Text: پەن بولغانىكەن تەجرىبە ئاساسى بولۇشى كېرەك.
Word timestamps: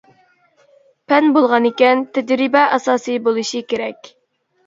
پەن 1.11 1.27
بولغانىكەن 1.35 2.01
تەجرىبە 2.17 2.63
ئاساسى 2.77 3.17
بولۇشى 3.27 3.65
كېرەك. 3.75 4.13